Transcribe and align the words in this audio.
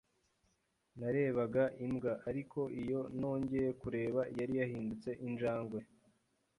Narebaga 0.99 1.63
imbwa. 1.85 2.11
Ariko, 2.29 2.59
iyo 2.81 3.01
nongeye 3.19 3.69
kureba, 3.81 4.21
yari 4.37 4.53
yarahindutse 4.59 5.09
injangwe. 5.27 5.79